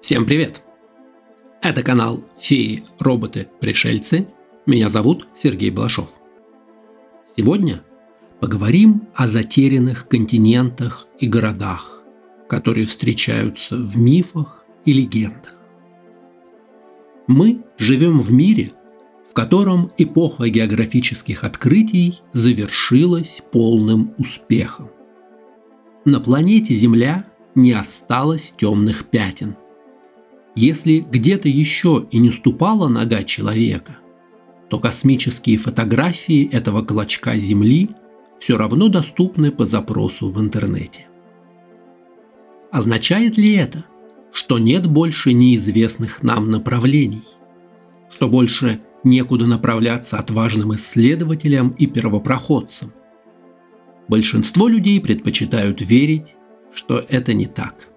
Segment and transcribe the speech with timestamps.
[0.00, 0.62] Всем привет!
[1.62, 4.26] Это канал «Феи, роботы, пришельцы».
[4.66, 6.10] Меня зовут Сергей Балашов.
[7.36, 7.82] Сегодня
[8.40, 12.02] поговорим о затерянных континентах и городах,
[12.48, 15.54] которые встречаются в мифах и легендах.
[17.26, 18.72] Мы живем в мире,
[19.28, 24.90] в котором эпоха географических открытий завершилась полным успехом.
[26.04, 29.56] На планете Земля не осталось темных пятен–
[30.60, 33.96] если где-то еще и не ступала нога человека,
[34.68, 37.88] то космические фотографии этого клочка Земли
[38.38, 41.06] все равно доступны по запросу в интернете.
[42.70, 43.86] Означает ли это,
[44.34, 47.24] что нет больше неизвестных нам направлений?
[48.10, 52.92] Что больше некуда направляться отважным исследователям и первопроходцам?
[54.08, 56.34] Большинство людей предпочитают верить,
[56.74, 57.88] что это не так.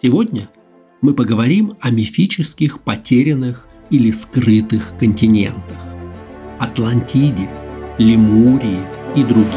[0.00, 0.48] Сегодня–
[1.04, 5.76] мы поговорим о мифических потерянных или скрытых континентах–
[6.58, 7.46] Атлантиде,
[7.98, 8.78] Лемурии
[9.14, 9.52] и других.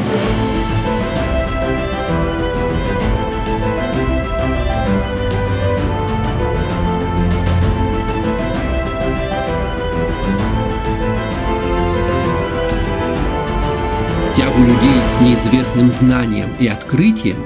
[14.35, 17.38] Тягу людей к неизвестным знаниям и открытиям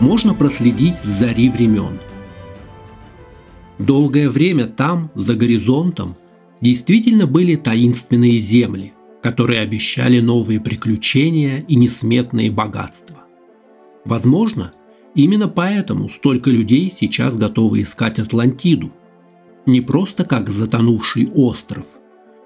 [0.00, 1.98] можно проследить с зари времен–
[3.78, 6.16] Долгое время там, за горизонтом,
[6.60, 13.18] действительно были таинственные земли, которые обещали новые приключения и несметные богатства.
[14.04, 14.72] Возможно,
[15.14, 18.90] именно поэтому столько людей сейчас готовы искать Атлантиду.
[19.64, 21.86] Не просто как затонувший остров,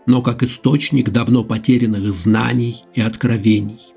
[0.07, 3.95] но как источник давно потерянных знаний и откровений.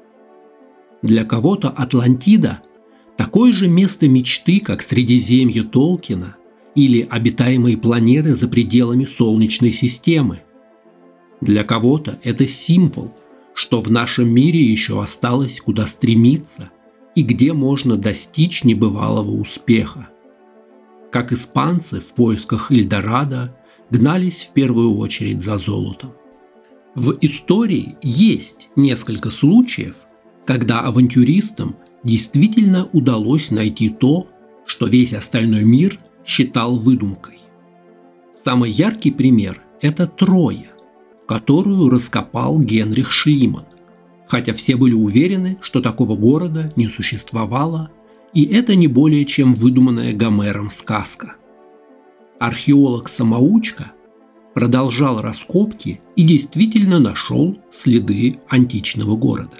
[1.01, 2.61] Для кого-то Атлантида–
[3.17, 6.37] такое же место мечты, как Средиземье Толкина–
[6.75, 10.41] или обитаемые планеты за пределами Солнечной системы.
[11.41, 13.13] Для кого-то это символ,
[13.53, 16.69] что в нашем мире еще осталось куда стремиться
[17.15, 20.09] и где можно достичь небывалого успеха.
[21.11, 23.55] Как испанцы в поисках Эльдорадо
[23.89, 26.13] гнались в первую очередь за золотом.
[26.93, 29.95] В истории есть несколько случаев,
[30.45, 34.27] когда авантюристам действительно удалось найти то,
[34.65, 37.39] что весь остальной мир считал выдумкой.
[38.43, 40.71] Самый яркий пример– это Троя,
[41.27, 43.65] которую раскопал Генрих Шлиман,
[44.27, 47.91] хотя все были уверены, что такого города не существовало,
[48.33, 51.35] и это не более чем выдуманная Гомером сказка.
[52.39, 53.93] Археолог-самоучка
[54.53, 59.57] продолжал раскопки и действительно нашел следы античного города.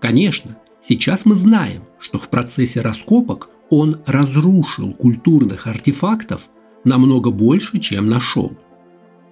[0.00, 0.56] Конечно,
[0.86, 6.48] сейчас мы знаем, что в процессе раскопок он разрушил культурных артефактов
[6.84, 8.52] намного больше, чем нашел.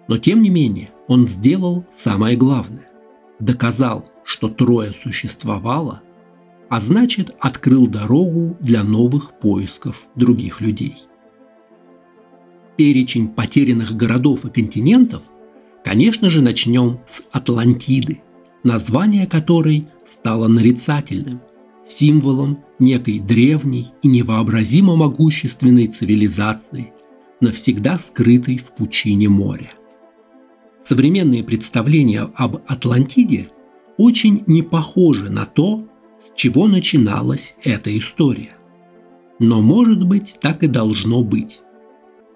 [0.09, 2.89] Но тем не менее, он сделал самое главное.
[3.39, 6.03] Доказал, что Троя существовала,
[6.69, 10.97] а значит открыл дорогу для новых поисков других людей.
[12.77, 15.25] Перечень потерянных городов и континентов,
[15.85, 18.23] конечно же, начнем с Атлантиды,
[18.63, 21.41] название которой стало нарицательным,
[21.87, 26.93] символом некой древней и невообразимо могущественной цивилизации,
[27.41, 29.71] навсегда скрытой в пучине моря.
[30.83, 33.51] Современные представления об Атлантиде
[33.97, 35.87] очень не похожи на то,
[36.23, 38.57] с чего начиналась эта история.
[39.39, 41.61] Но, может быть, так и должно быть.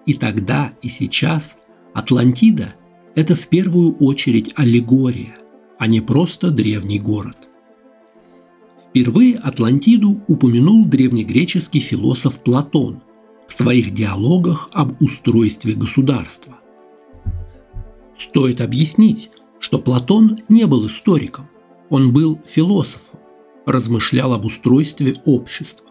[0.05, 1.55] И тогда, и сейчас
[1.93, 2.75] Атлантида–
[3.15, 5.37] это в первую очередь аллегория,
[5.77, 7.49] а не просто древний город.
[8.89, 13.01] Впервые Атлантиду упомянул древнегреческий философ Платон
[13.47, 16.55] в своих диалогах об устройстве государства.
[18.17, 21.49] Стоит объяснить, что Платон не был историком,
[21.89, 23.19] он был философом,
[23.65, 25.87] размышлял об устройстве общества.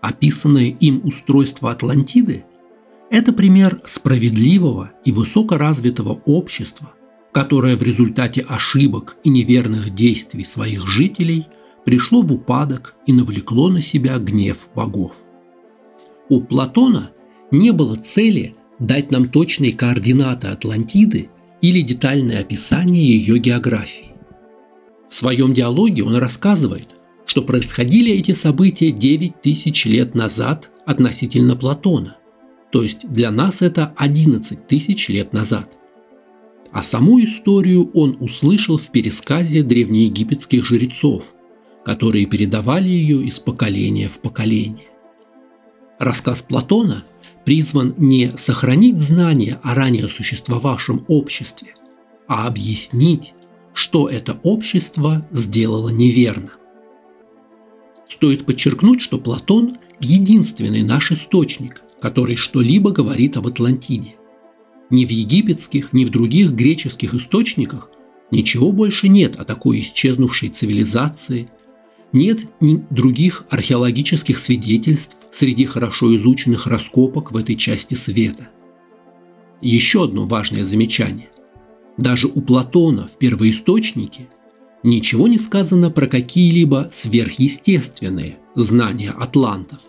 [0.00, 2.44] Описанное им устройство Атлантиды–
[3.10, 6.92] это пример справедливого и высокоразвитого общества,
[7.36, 11.46] которое в результате ошибок и неверных действий своих жителей–
[11.86, 15.16] пришло в упадок и навлекло на себя гнев богов.
[16.28, 17.12] У Платона
[17.50, 21.28] не было цели дать нам точные координаты Атлантиды
[21.62, 24.12] или детальное описание ее географии.
[25.08, 26.88] В своем диалоге он рассказывает,
[27.24, 32.16] что происходили эти события 9 тысяч лет назад относительно Платона,
[32.72, 35.76] то есть для нас это 11 тысяч лет назад.
[36.76, 41.34] А саму историю он услышал в пересказе древнеегипетских жрецов,
[41.86, 44.88] которые передавали ее из поколения в поколение.
[45.98, 47.02] Рассказ Платона
[47.46, 51.74] призван не сохранить знания о ранее существовавшем обществе,
[52.28, 53.32] а объяснить,
[53.72, 56.50] что это общество сделало неверно.
[58.06, 64.16] Стоит подчеркнуть, что Платон– единственный наш источник, который что-либо говорит об Атлантиде.
[64.90, 67.90] Ни в египетских, ни в других греческих источниках
[68.30, 71.48] ничего больше нет о такой исчезнувшей цивилизации,
[72.12, 78.48] нет ни других археологических свидетельств среди хорошо изученных раскопок в этой части света.
[79.60, 81.30] Еще одно важное замечание.
[81.96, 84.28] Даже у Платона в первоисточнике
[84.82, 89.80] ничего не сказано про какие-либо сверхъестественные знания атлантов.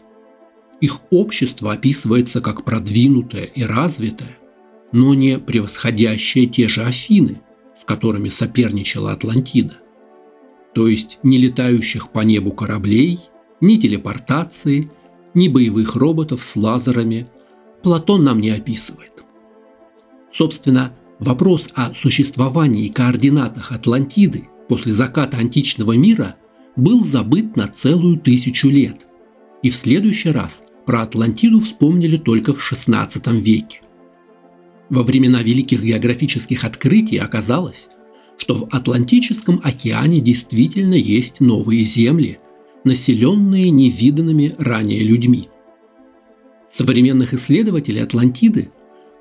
[0.81, 4.37] Их общество описывается как продвинутое и развитое,
[4.91, 7.41] но не превосходящее те же Афины,
[7.79, 9.77] с которыми соперничала Атлантида.
[10.73, 13.19] То есть ни летающих по небу кораблей,
[13.61, 14.89] ни телепортации,
[15.33, 17.27] ни боевых роботов с лазерами
[17.83, 19.23] Платон нам не описывает.
[20.31, 26.35] Собственно, вопрос о существовании и координатах Атлантиды после заката античного мира
[26.75, 29.07] был забыт на целую тысячу лет,
[29.63, 33.81] и в следующий раз про Атлантиду вспомнили только в XVI веке.
[34.89, 37.89] Во времена великих географических открытий оказалось,
[38.37, 42.39] что в Атлантическом океане действительно есть новые земли,
[42.83, 45.49] населенные невиданными ранее людьми.
[46.69, 48.71] Современных исследователей Атлантиды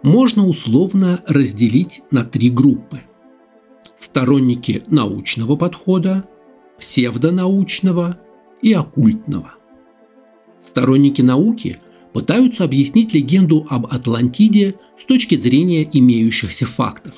[0.03, 3.01] можно условно разделить на три группы.
[3.99, 6.29] Сторонники научного подхода,
[6.79, 8.21] псевдонаучного
[8.63, 9.55] и оккультного.
[10.63, 11.79] Сторонники науки
[12.17, 17.13] пытаются объяснить легенду об Атлантиде с точки зрения имеющихся фактов.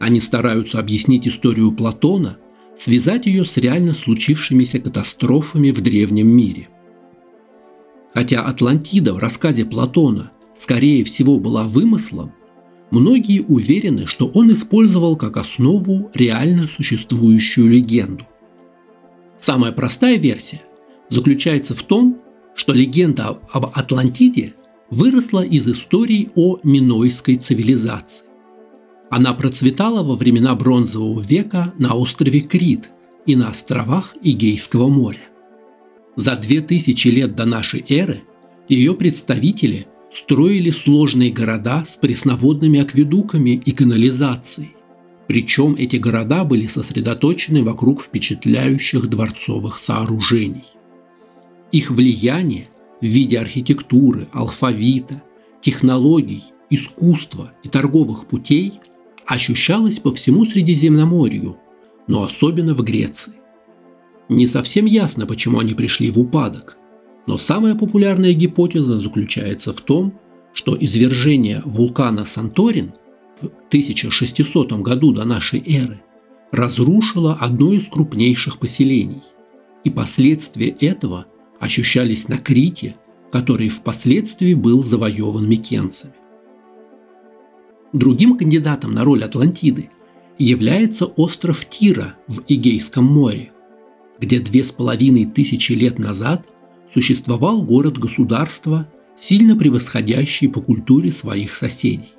[0.00, 2.38] Они стараются объяснить историю Платона,
[2.78, 6.68] связать ее с реально случившимися катастрофами в древнем мире.
[8.14, 12.32] Хотя Атлантида в рассказе Платона скорее всего была вымыслом,
[12.90, 18.26] многие уверены, что он использовал как основу реально существующую легенду.
[19.38, 20.62] Самая простая версия
[21.10, 22.22] заключается в том,
[22.54, 24.54] что легенда об Атлантиде
[24.90, 28.24] выросла из историй о минойской цивилизации.
[29.10, 32.90] Она процветала во времена Бронзового века на острове Крит
[33.26, 35.20] и на островах Игейского моря.
[36.16, 38.22] За две тысячи лет до нашей эры
[38.68, 44.74] ее представители строили сложные города с пресноводными акведуками и канализацией.
[45.26, 50.64] Причем эти города были сосредоточены вокруг впечатляющих дворцовых сооружений.
[51.74, 52.68] Их влияние
[53.00, 55.24] в виде архитектуры, алфавита,
[55.60, 58.74] технологий, искусства и торговых путей
[59.26, 61.56] ощущалось по всему Средиземноморью,
[62.06, 63.32] но особенно в Греции.
[64.28, 66.76] Не совсем ясно, почему они пришли в упадок,
[67.26, 70.14] но самая популярная гипотеза заключается в том,
[70.52, 72.92] что извержение вулкана Санторин
[73.42, 76.04] в 1600 году до нашей эры
[76.52, 79.22] разрушило одно из крупнейших поселений,
[79.82, 81.26] и последствия этого–
[81.60, 82.96] ощущались на Крите,
[83.32, 86.12] который впоследствии был завоеван микенцами.
[87.92, 89.90] Другим кандидатом на роль Атлантиды
[90.38, 93.52] является остров Тира в Эгейском море,
[94.18, 96.46] где две с половиной тысячи лет назад
[96.92, 102.12] существовал город-государство, сильно превосходящий по культуре своих соседей.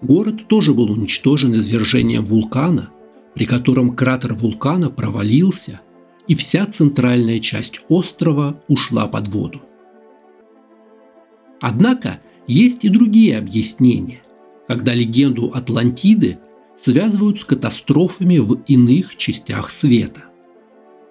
[0.00, 2.90] Город тоже был уничтожен извержением вулкана,
[3.34, 5.80] при котором кратер вулкана провалился–
[6.28, 9.62] и вся центральная часть острова ушла под воду.
[11.60, 14.20] Однако есть и другие объяснения,
[14.68, 16.38] когда легенду Атлантиды
[16.80, 20.24] связывают с катастрофами в иных частях света.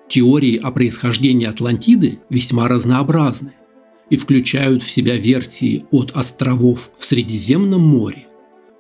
[0.08, 3.54] Теории о происхождении Атлантиды весьма разнообразны
[4.10, 8.28] и включают в себя версии от островов в Средиземном море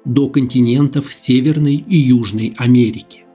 [0.06, 3.25] до континентов Северной и Южной Америки.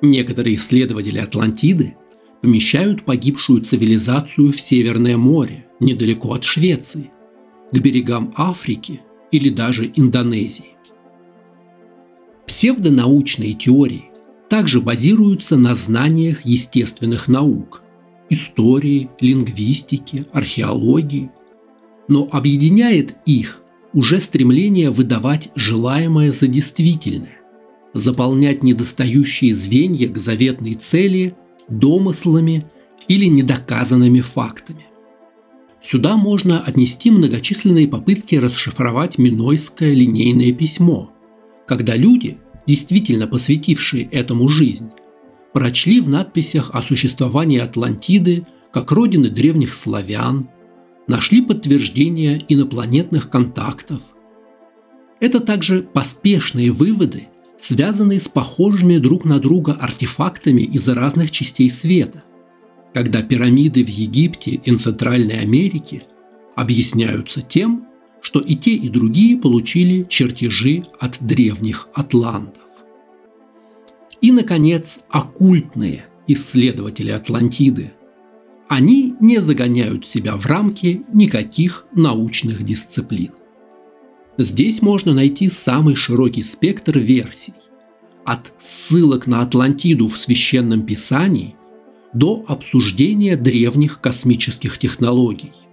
[0.00, 1.96] Некоторые исследователи Атлантиды
[2.44, 7.10] помещают погибшую цивилизацию в Северное море, недалеко от Швеции,
[7.72, 10.76] к берегам Африки или даже Индонезии.
[12.46, 14.10] Псевдонаучные теории
[14.50, 17.82] также базируются на знаниях естественных наук–
[18.28, 21.30] истории, лингвистики, археологии,
[22.08, 23.62] но объединяет их
[23.94, 27.38] уже стремление выдавать желаемое за действительное,
[27.94, 31.34] заполнять недостающие звенья к заветной цели
[31.68, 32.64] домыслами
[33.08, 34.86] или недоказанными фактами.
[35.80, 41.12] Сюда можно отнести многочисленные попытки расшифровать Минойское линейное письмо,
[41.66, 44.90] когда люди, действительно посвятившие этому жизнь,
[45.52, 50.48] прочли в надписях о существовании Атлантиды как родины древних славян,
[51.06, 54.02] нашли подтверждение инопланетных контактов.
[55.20, 57.28] Это также поспешные выводы,
[57.64, 62.22] связанные с похожими друг на друга артефактами из разных частей света,
[62.92, 66.02] когда пирамиды в Египте и Центральной Америке
[66.56, 67.86] объясняются тем,
[68.20, 72.64] что и те, и другие получили чертежи от древних атлантов.
[74.20, 77.92] И, наконец, оккультные исследователи Атлантиды.
[78.68, 83.32] Они не загоняют себя в рамки никаких научных дисциплин.
[84.38, 87.54] Здесь можно найти самый широкий спектр версий,
[88.24, 91.56] от ссылок на Атлантиду в священном писании
[92.12, 95.52] до обсуждения древних космических технологий–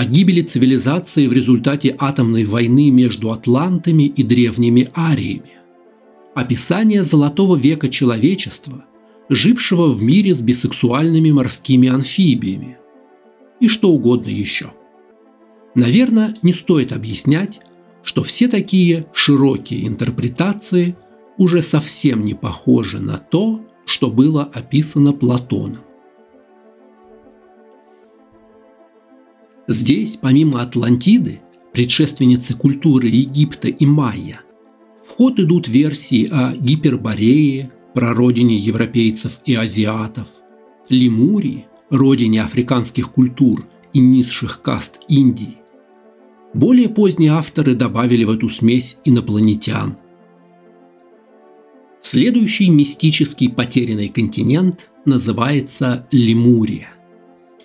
[0.00, 5.58] о гибели цивилизации в результате атомной войны между атлантами и древними ариями,
[6.34, 8.84] описание золотого века человечества,
[9.28, 12.78] жившего в мире с бисексуальными морскими амфибиями.
[13.60, 14.72] И что угодно еще.
[15.74, 17.60] Наверное, не стоит объяснять,
[18.02, 20.96] что все такие широкие интерпретации
[21.38, 25.82] уже совсем не похожи на то, что было описано Платоном.
[29.68, 31.40] Здесь, помимо Атлантиды,
[31.72, 34.40] предшественницы культуры Египта и Майя,
[35.06, 40.26] в ход идут версии о Гиперборее, прародине европейцев и азиатов,
[40.88, 45.59] Лемурии, родине африканских культур и низших каст Индии.
[46.52, 49.96] Более поздние авторы добавили в эту смесь инопланетян.
[52.02, 56.88] Следующий мистический потерянный континент называется Лемурия,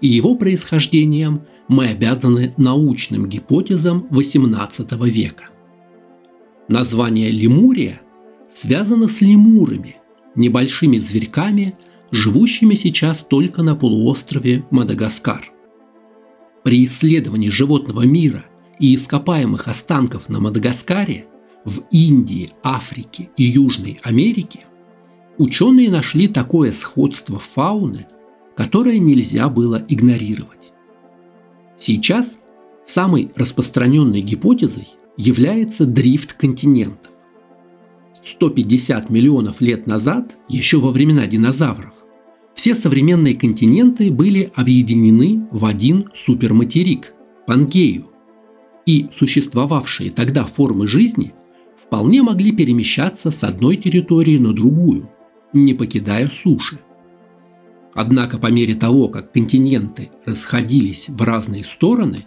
[0.01, 5.45] и его происхождением– мы обязаны научным гипотезам XVIII века.
[6.67, 8.01] Название Лемурия
[8.53, 9.97] связано с лемурами,
[10.35, 11.77] небольшими зверьками,
[12.11, 15.51] живущими сейчас только на полуострове Мадагаскар.
[16.63, 18.45] При исследовании животного мира
[18.79, 21.27] и ископаемых останков на Мадагаскаре,
[21.63, 24.65] в Индии, Африке и Южной Америке
[25.37, 28.05] ученые нашли такое сходство фауны,
[28.55, 30.71] которое нельзя было игнорировать.
[31.77, 32.35] Сейчас
[32.85, 37.11] самой распространенной гипотезой является дрифт континентов.
[38.23, 41.93] 150 миллионов лет назад, еще во времена динозавров,
[42.53, 47.13] все современные континенты были объединены в один суперматерик–
[47.47, 48.05] Пангею,
[48.85, 51.33] и существовавшие тогда формы жизни
[51.81, 55.09] вполне могли перемещаться с одной территории на другую,
[55.53, 56.79] не покидая суши.
[57.93, 62.25] Однако по мере того, как континенты расходились в разные стороны,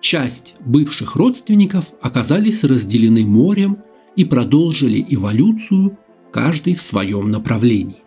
[0.00, 3.78] часть бывших родственников оказались разделены морем
[4.16, 5.96] и продолжили эволюцию
[6.32, 8.02] каждый в своем направлении.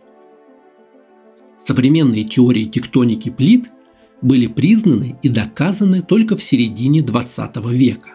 [1.66, 3.72] Современные теории тектоники плит
[4.22, 8.12] были признаны и доказаны только в середине 20 века.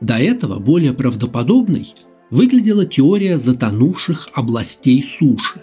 [0.00, 1.92] До этого более правдоподобной
[2.30, 5.62] выглядела теория затонувших областей суши.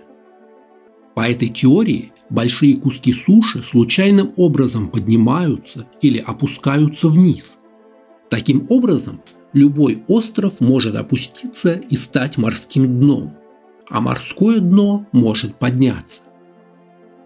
[1.13, 7.57] По этой теории большие куски суши случайным образом поднимаются или опускаются вниз.
[8.29, 9.21] Таким образом,
[9.53, 13.33] любой остров может опуститься и стать морским дном,
[13.89, 16.21] а морское дно может подняться.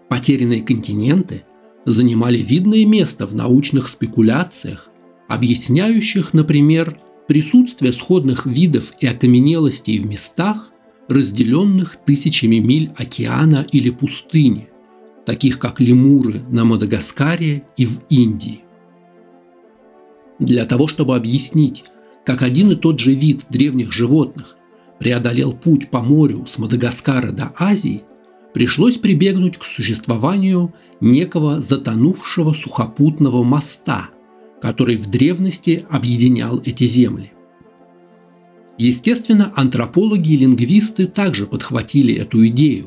[0.08, 1.44] Потерянные континенты
[1.84, 4.88] занимали видное место в научных спекуляциях,
[5.28, 10.70] объясняющих, например, присутствие сходных видов и окаменелостей в местах,
[11.08, 14.68] разделенных тысячами миль океана или пустыни,
[15.26, 18.60] таких как лемуры на Мадагаскаре и в Индии.
[20.38, 21.84] Для того, чтобы объяснить,
[22.24, 24.56] как один и тот же вид древних животных
[24.98, 28.04] преодолел путь по морю с Мадагаскара до Азии,
[28.52, 34.10] пришлось прибегнуть к существованию некого затонувшего сухопутного моста,
[34.60, 37.32] который в древности объединял эти земли.
[38.78, 42.86] Естественно, антропологи и лингвисты также подхватили эту идею,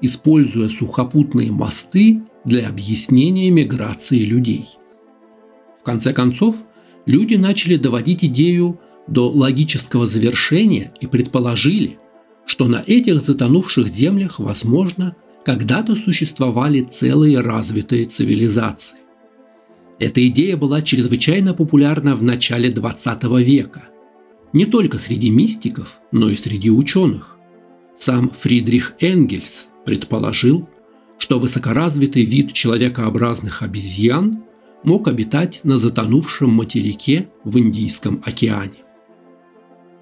[0.00, 4.68] используя сухопутные мосты для объяснения миграции людей.
[5.80, 6.56] В конце концов,
[7.04, 11.98] люди начали доводить идею до логического завершения и предположили,
[12.46, 18.98] что на этих затонувших землях, возможно, когда-то существовали целые развитые цивилизации.
[19.98, 23.84] Эта идея была чрезвычайно популярна в начале 20 века–
[24.54, 27.36] не только среди мистиков, но и среди ученых.
[27.98, 30.68] Сам Фридрих Энгельс предположил,
[31.18, 34.44] что высокоразвитый вид человекообразных обезьян
[34.84, 38.84] мог обитать на затонувшем материке в Индийском океане.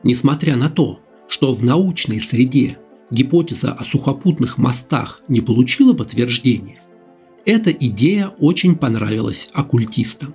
[0.03, 1.01] Несмотря на то,
[1.33, 2.77] что в научной среде
[3.11, 6.83] гипотеза о сухопутных мостах не получила подтверждения,
[7.47, 10.35] Эта идея очень понравилась оккультистам.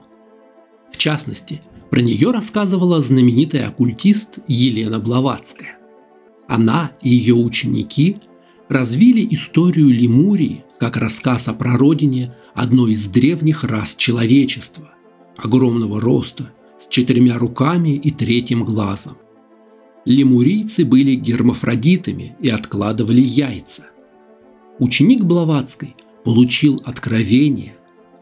[0.92, 1.62] В частности,
[1.92, 5.77] про нее рассказывала знаменитая оккультист Елена Блаватская.
[6.48, 8.18] Она и ее ученики
[8.68, 14.89] развили историю Лемурии как рассказ о прародине одной из древних рас человечества,
[15.38, 16.51] огромного роста,
[16.82, 19.16] с четырьмя руками и третьим глазом.
[20.07, 23.87] Лемурийцы были гермафродитами и откладывали яйца.
[24.79, 27.75] Ученик Блаватской получил откровение,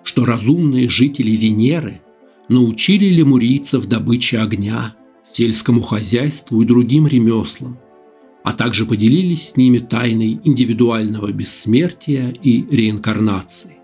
[0.03, 2.01] что разумные жители Венеры
[2.49, 4.95] научили лемурийцев добыче огня,
[5.31, 7.77] сельскому хозяйству и другим ремеслам,
[8.43, 13.77] а также поделились с ними тайной индивидуального бессмертия и реинкарнации.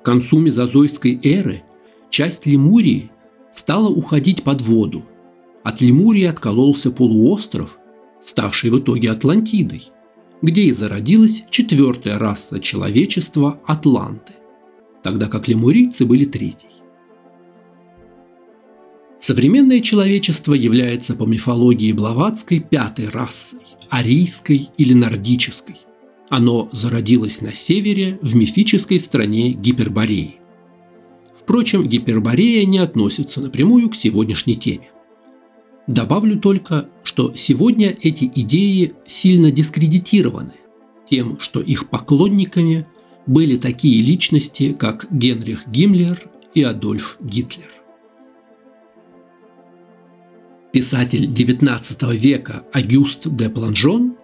[0.00, 1.64] К концу мезозойской эры
[2.10, 3.10] часть Лемурии
[3.52, 5.04] стала уходить под воду.
[5.66, 7.80] От Лемурии откололся полуостров,
[8.22, 9.88] ставший в итоге Атлантидой,
[10.40, 14.34] где и зародилась четвертая раса человечества– атланты,
[15.02, 16.70] тогда как лемурийцы были третьей.
[19.18, 25.80] Современное человечество является по мифологии Блаватской пятой расой– арийской или нордической.
[26.28, 30.36] Оно зародилось на севере в мифической стране Гипербореи.
[31.36, 34.90] Впрочем, Гиперборея не относится напрямую к сегодняшней теме.
[35.86, 40.54] Добавлю только, что сегодня эти идеи сильно дискредитированы
[41.08, 42.86] тем, что их поклонниками
[43.26, 47.70] были такие личности, как Генрих Гиммлер и Адольф Гитлер.
[50.72, 54.16] Писатель XIX века Агюст де Планжон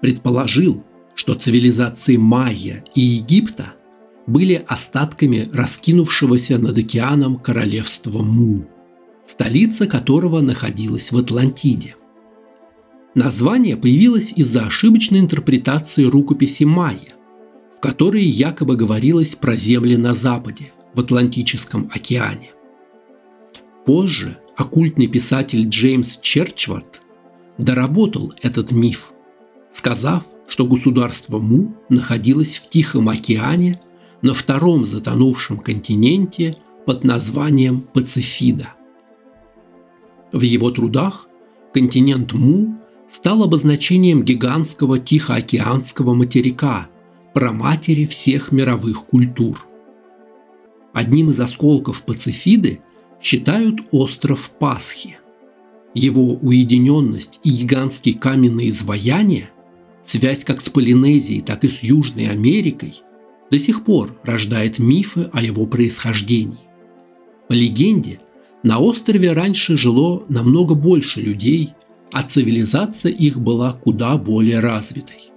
[0.00, 0.82] предположил,
[1.14, 3.74] что цивилизации Майя и Египта
[4.26, 8.66] были остатками раскинувшегося над океаном королевства Му,
[9.30, 11.94] столица которого находилась в Атлантиде.
[13.14, 17.14] Название появилось из-за ошибочной интерпретации рукописи Майя,
[17.76, 22.50] в которой якобы говорилось про земли на западе, в Атлантическом океане.
[23.86, 27.00] Позже оккультный писатель Джеймс Черчвард
[27.56, 29.12] доработал этот миф,
[29.70, 33.80] сказав, что государство Му находилось в Тихом океане
[34.22, 38.74] на втором затонувшем континенте под названием Пацифида.
[40.32, 41.26] В его трудах
[41.74, 42.76] континент Му
[43.08, 46.88] стал обозначением гигантского Тихоокеанского материка,
[47.34, 49.66] праматери всех мировых культур.
[50.92, 52.80] Одним из осколков Пацифиды
[53.20, 55.18] считают остров Пасхи.
[55.94, 59.50] Его уединенность и гигантские каменные изваяния,
[60.04, 63.02] связь как с Полинезией, так и с Южной Америкой,
[63.50, 66.58] до сих пор рождает мифы о его происхождении.
[67.48, 68.20] По легенде,
[68.62, 71.74] на острове раньше жило намного больше людей,
[72.12, 75.30] а цивилизация их была куда более развитой.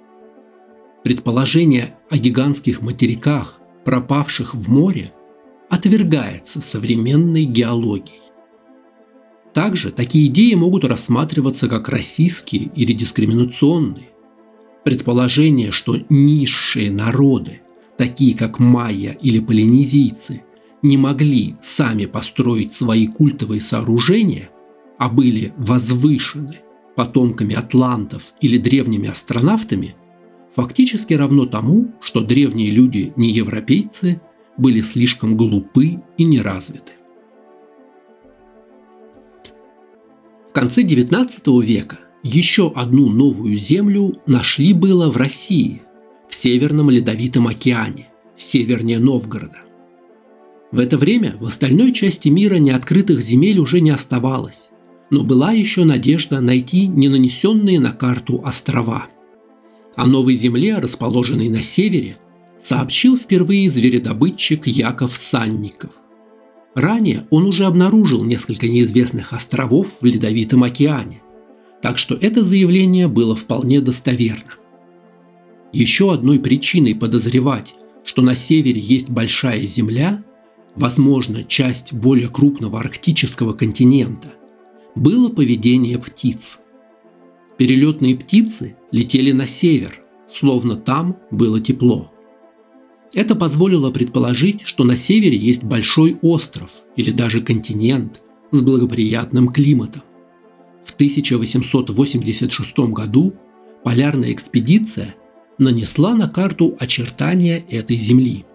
[1.03, 5.11] Предположение о гигантских материках, пропавших в море–
[5.73, 8.21] отвергается современной геологией.
[9.55, 14.09] Также такие идеи могут рассматриваться как расистские или дискриминационные.
[14.83, 17.61] Предположение, что низшие народы,
[17.97, 20.43] такие как майя или полинезийцы,
[20.83, 24.49] не могли сами построить свои культовые сооружения,
[24.99, 26.59] а были возвышены
[26.95, 29.95] потомками атлантов или древними астронавтами,
[30.55, 34.21] фактически равно тому, что древние люди не европейцы–
[34.57, 36.93] были слишком глупы и неразвиты.
[40.49, 45.81] В конце XIX века еще одну новую землю нашли было в России,
[46.29, 49.57] в Северном Ледовитом океане, севернее Новгорода.
[50.73, 54.71] В это время в остальной части мира неоткрытых земель уже не оставалось,
[55.11, 59.05] но была еще надежда найти ненанесенные на карту острова.
[59.95, 62.17] О новой земле, расположенной на севере,
[62.59, 65.91] сообщил впервые звередобытчик Яков Санников.
[66.73, 71.21] Ранее он уже обнаружил несколько неизвестных островов в Ледовитом океане,
[71.83, 74.53] так что это заявление было вполне достоверно.
[75.71, 80.23] Еще одной причиной подозревать, что на севере есть большая земля,
[80.75, 84.29] возможно, часть более крупного арктического континента,
[84.95, 86.59] было поведение птиц.
[87.57, 92.11] Перелетные птицы летели на север, словно там было тепло.
[93.13, 100.01] Это позволило предположить, что на севере есть большой остров или даже континент с благоприятным климатом.
[100.83, 103.33] В 1886 году
[103.83, 105.15] полярная экспедиция
[105.59, 108.45] нанесла на карту очертания этой земли.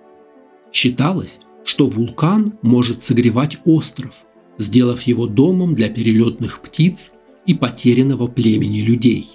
[0.73, 4.25] Считалось, что вулкан может согревать остров,
[4.57, 7.13] сделав его домом для перелетных птиц
[7.45, 9.29] и потерянного племени людей.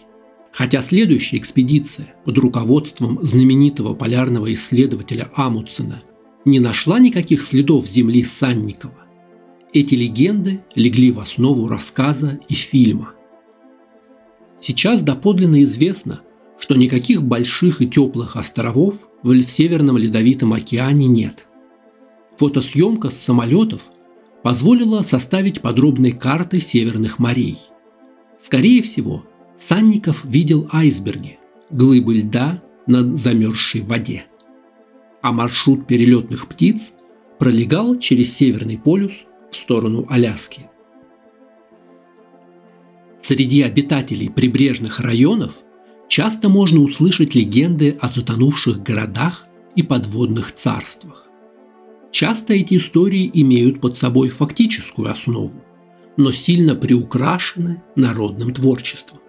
[0.51, 6.01] Хотя следующая экспедиция под руководством знаменитого полярного исследователя Амутсена
[6.43, 9.05] не нашла никаких следов земли Санникова,
[9.71, 13.13] эти легенды легли в основу рассказа и фильма.
[14.57, 16.21] Сейчас доподлинно известно,
[16.59, 21.47] что никаких больших и теплых островов в Северном Ледовитом океане нет.
[22.37, 23.91] Фотосъемка с самолетов
[24.43, 27.59] позволила составить подробные карты северных морей.
[28.41, 29.23] Скорее всего,
[29.57, 34.25] Санников видел айсберги, глыбы льда на замерзшей воде.
[35.21, 36.91] А маршрут перелетных птиц
[37.39, 40.69] пролегал через Северный полюс в сторону Аляски.
[43.21, 45.55] Среди обитателей прибрежных районов
[46.09, 51.22] часто можно услышать легенды о затонувших городах и подводных царствах.
[52.13, 55.63] Часто эти истории имеют под собой фактическую основу,
[56.15, 59.19] но сильно приукрашены народным творчеством.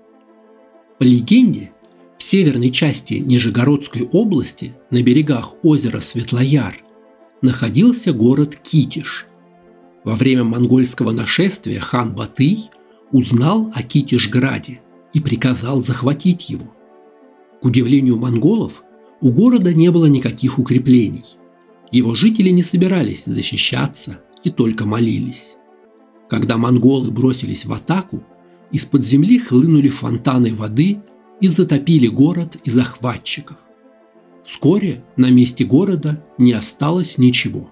[0.99, 1.73] По легенде,
[2.18, 6.77] в северной части Нижегородской области на берегах озера Светлояр
[7.40, 9.25] находился город Китиш.
[10.05, 12.68] Во время монгольского нашествия хан Батый
[13.12, 14.83] узнал о Китишграде
[15.14, 16.66] и приказал захватить его.
[17.62, 18.85] К удивлению монголов,
[19.23, 21.25] у города не было никаких укреплений.
[21.94, 25.54] Его жители не собирались защищаться и только молились.
[26.28, 28.24] Когда монголы бросились в атаку,
[28.72, 30.98] из-под земли хлынули фонтаны воды
[31.40, 33.59] и затопили город и захватчиков.
[34.42, 37.70] Вскоре на месте города не осталось ничего.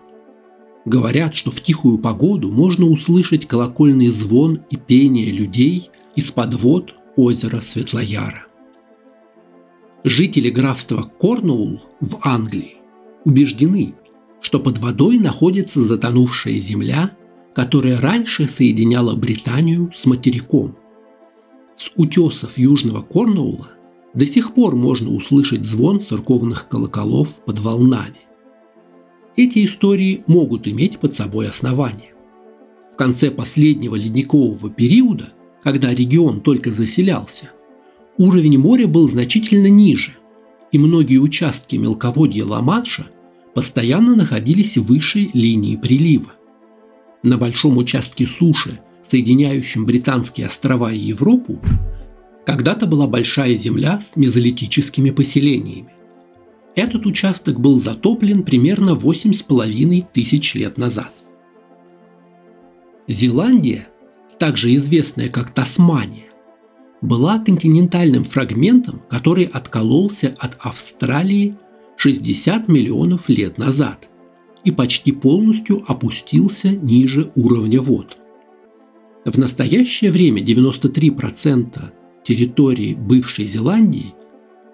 [0.84, 7.60] Говорят, что в тихую погоду можно услышать колокольный звон и пение людей из-под вод озера
[7.60, 8.46] Светлояра.
[10.04, 12.76] Жители графства Корнуул в Англии
[13.24, 13.94] убеждены,
[14.42, 17.12] что под водой находится затонувшая земля,
[17.54, 20.76] которая раньше соединяла Британию с материком.
[21.76, 23.68] С утесов Южного Корнуула
[24.14, 28.18] до сих пор можно услышать звон церковных колоколов под волнами.
[29.36, 32.12] Эти истории могут иметь под собой основание.
[32.92, 37.50] В конце последнего ледникового периода, когда регион только заселялся,
[38.18, 40.12] уровень моря был значительно ниже,
[40.72, 43.06] и многие участки мелководья Ла-Манша
[43.54, 46.32] постоянно находились выше линии прилива.
[47.22, 48.80] На большом участке суши–
[49.12, 51.60] соединяющим Британские острова и Европу,
[52.46, 55.92] когда-то была большая земля с мезолитическими поселениями.
[56.74, 61.12] Этот участок был затоплен примерно 8,5 тысяч лет назад.
[63.06, 63.86] Зеландия,
[64.38, 66.30] также известная как Тасмания,
[67.02, 71.54] была континентальным фрагментом, который откололся от Австралии
[72.02, 74.10] 60 миллионов лет назад
[74.64, 78.18] и почти полностью опустился ниже уровня вод–
[79.24, 81.92] в настоящее время 93%
[82.24, 84.14] территории бывшей Зеландии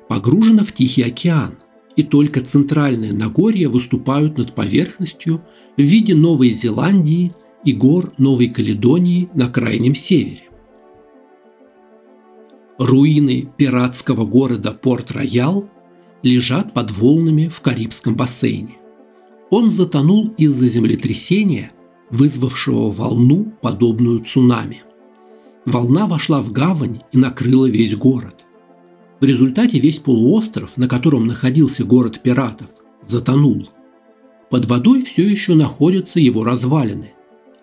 [0.09, 1.57] погружено в Тихий океан,
[1.97, 5.43] и только центральные Нагорья выступают над поверхностью
[5.77, 10.45] в виде Новой Зеландии и гор Новой Каледонии на крайнем севере.
[12.79, 15.69] Руины пиратского города Порт-Роял
[16.22, 18.76] лежат под волнами в Карибском бассейне.
[19.50, 21.72] Он затонул из-за землетрясения–
[22.11, 24.83] вызвавшего волну, подобную цунами.
[25.64, 28.44] Волна вошла в гавань и накрыла весь город.
[29.20, 32.70] В результате весь полуостров, на котором находился город пиратов,
[33.07, 33.68] затонул.
[34.50, 37.12] Под водой все еще находятся его развалины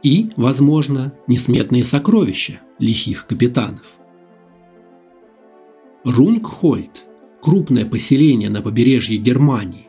[0.04, 3.86] и, возможно, несметные сокровища лихих капитанов.
[6.04, 7.06] Рунгхольд,
[7.46, 9.88] крупное поселение на побережье Германии,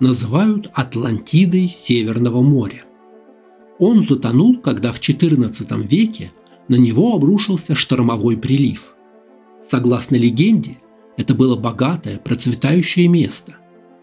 [0.00, 2.84] называют Атлантидой Северного моря–
[3.78, 6.32] он затонул, когда в XIV веке
[6.68, 8.94] на него обрушился штормовой прилив.
[9.68, 10.78] Согласно легенде,
[11.16, 13.56] это было богатое, процветающее место,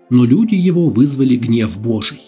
[0.09, 2.21] но люди его вызвали гнев Божий.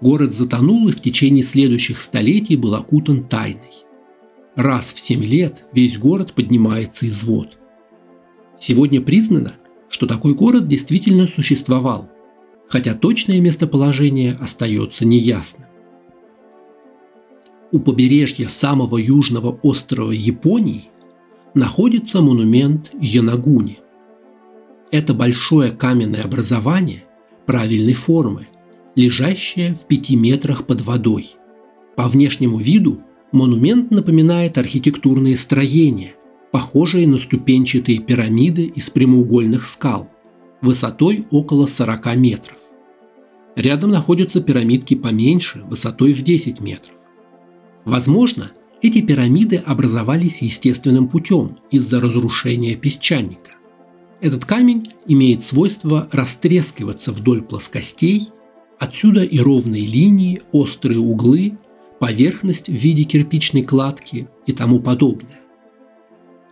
[0.00, 3.84] Город затонул и в течение следующих столетий был окутан тайной.
[4.54, 7.58] Раз в семь лет весь город поднимается из вод.
[8.58, 9.54] Сегодня признано,
[9.88, 12.10] что такой город действительно существовал,
[12.68, 15.68] хотя точное местоположение остается неясным.
[17.72, 20.90] У побережья самого южного острова Японии
[21.54, 23.80] находится монумент Янагуни.
[24.90, 27.04] Это большое каменное образование
[27.44, 28.48] правильной формы,
[28.94, 31.36] лежащее в пяти метрах под водой.
[31.96, 33.00] По внешнему виду
[33.32, 36.14] монумент напоминает архитектурные строения,
[36.56, 40.08] похожие на ступенчатые пирамиды из прямоугольных скал,
[40.62, 42.56] высотой около 40 метров.
[43.56, 46.94] Рядом находятся пирамидки поменьше, высотой в 10 метров.
[47.84, 53.52] Возможно, Эти пирамиды образовались естественным путем из-за разрушения песчаника.
[54.22, 58.28] Этот камень имеет свойство растрескиваться вдоль плоскостей,
[58.78, 61.58] отсюда и ровные линии, острые углы,
[62.00, 65.45] поверхность в виде кирпичной кладки и тому подобное.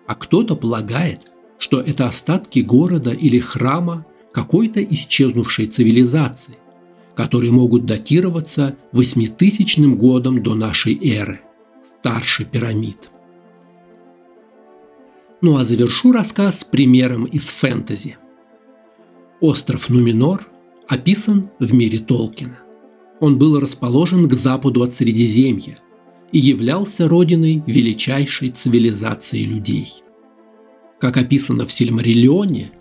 [0.07, 1.21] А кто-то полагает,
[1.59, 6.57] что это остатки города или храма какой-то исчезнувшей цивилизации,
[7.15, 11.41] которые могут датироваться 8000 годом до нашей эры,
[11.85, 13.11] старше пирамид.
[15.41, 18.17] Ну а завершу рассказ примером из фэнтези.
[19.41, 20.47] Остров Нуминор
[20.89, 22.59] описан в мире Толкина.
[23.21, 25.79] Он был расположен к западу от Средиземья
[26.33, 29.93] и являлся родиной величайшей цивилизации людей.
[31.01, 32.73] Как описано в Сильмариллионе,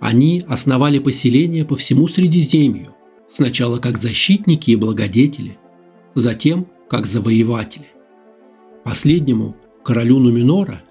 [0.00, 2.94] они основали поселения по всему Средиземью,
[3.30, 5.58] сначала как защитники и благодетели,
[6.14, 7.88] затем как завоеватели.
[8.84, 10.82] Последнему, королю Нуминора,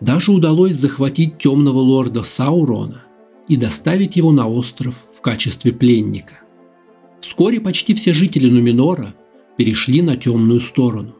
[0.00, 3.04] даже удалось захватить темного лорда Саурона
[3.48, 6.40] и доставить его на остров в качестве пленника.
[7.20, 9.14] Вскоре почти все жители Нуминора
[9.56, 11.14] перешли на темную сторону,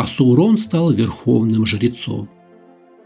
[0.00, 2.30] а Саурон стал верховным жрецом.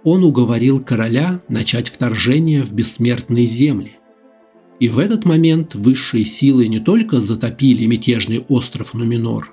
[0.04, 3.98] Он уговорил короля начать вторжение в бессмертные земли.
[4.78, 9.52] И в этот момент высшие силы не только затопили мятежный остров Нуминор,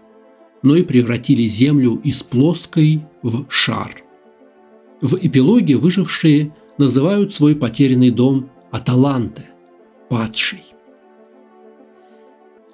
[0.62, 4.04] но и превратили землю из плоской в шар.
[5.02, 9.50] В эпилоге выжившие называют свой потерянный дом Аталанте–
[10.10, 10.64] падший.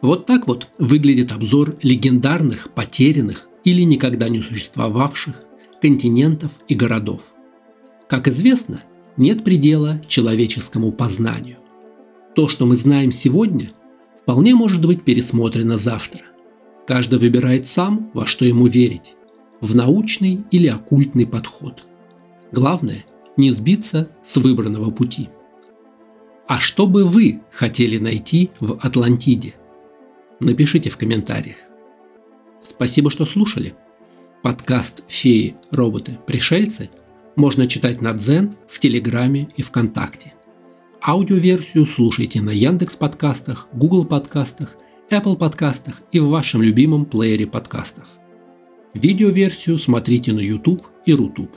[0.02, 5.44] Вот так вот выглядит обзор легендарных, потерянных или никогда не существовавших
[5.82, 7.34] континентов и городов.
[8.08, 8.82] Как известно,
[9.18, 11.58] нет предела человеческому познанию.
[12.34, 13.72] То, что мы знаем сегодня,
[14.22, 16.22] вполне может быть пересмотрено завтра.
[16.88, 19.16] Каждый выбирает сам, во что ему верить–
[19.60, 21.88] в научный или оккультный подход.
[22.54, 23.04] Главное–
[23.36, 25.28] не сбиться с выбранного пути.
[26.48, 29.56] А что бы вы хотели найти в Атлантиде–
[30.40, 31.58] Напишите в комментариях.
[32.68, 33.76] Спасибо, что слушали.
[34.44, 36.90] Подкаст «Феи, роботы, пришельцы»
[37.36, 40.34] можно читать на Дзен, в Телеграме и ВКонтакте.
[41.02, 44.76] Аудиоверсию слушайте на Яндекс подкастах, Google подкастах,
[45.10, 48.06] Apple подкастах и в вашем любимом плеере подкастов.
[48.94, 51.56] Видеоверсию смотрите на YouTube и Рутуб.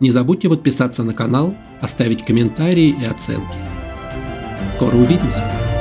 [0.00, 3.56] Не забудьте подписаться на канал, оставить комментарии и оценки.
[4.76, 5.71] Скоро увидимся!